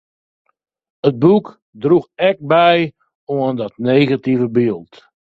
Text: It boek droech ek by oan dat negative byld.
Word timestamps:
It 1.07 1.15
boek 1.23 1.45
droech 1.81 2.07
ek 2.29 2.37
by 2.51 2.77
oan 3.33 3.55
dat 3.61 3.73
negative 3.89 4.43
byld. 4.55 4.91